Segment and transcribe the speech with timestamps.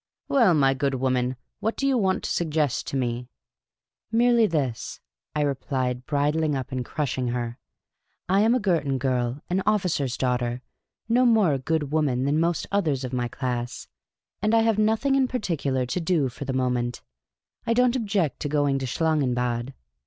[0.27, 3.29] Well, my good woman, what do you want to' suggest to me?""
[4.11, 4.99] Merely this,"
[5.35, 7.59] I replied, bridling up and crushing her."
[8.27, 10.63] I am a Girton girl, an officer's daughter,
[11.07, 13.87] no more a good woman than most others of my class;
[14.41, 17.03] and I have nothing in particular to do for the moment.
[17.67, 19.75] I don't object to going to Schlangenbad.